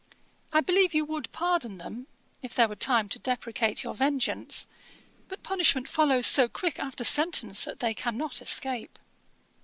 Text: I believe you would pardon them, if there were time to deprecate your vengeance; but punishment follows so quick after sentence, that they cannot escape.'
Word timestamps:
I 0.51 0.61
believe 0.61 0.95
you 0.95 1.05
would 1.05 1.31
pardon 1.31 1.77
them, 1.77 2.07
if 2.41 2.55
there 2.55 2.67
were 2.67 2.75
time 2.75 3.07
to 3.09 3.19
deprecate 3.19 3.83
your 3.83 3.93
vengeance; 3.93 4.67
but 5.27 5.43
punishment 5.43 5.87
follows 5.87 6.25
so 6.25 6.47
quick 6.47 6.79
after 6.79 7.03
sentence, 7.03 7.65
that 7.65 7.81
they 7.81 7.93
cannot 7.93 8.41
escape.' 8.41 8.97